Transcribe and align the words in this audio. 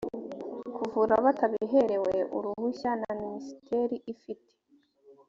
kuvura 0.75 1.13
batabiherewe 1.25 2.13
uruhushya 2.37 2.91
na 3.01 3.11
ministeri 3.21 3.95
ifite 4.13 4.51